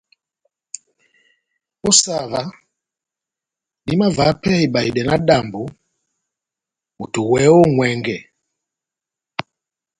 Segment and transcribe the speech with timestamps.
[1.87, 2.49] Ó sah óvah,
[3.83, 5.59] nahimavaha pɛhɛ ibahedɛ náhádambɔ,
[6.97, 8.17] moto wɛ́hɛ́pi ó ŋʼwɛngɛ!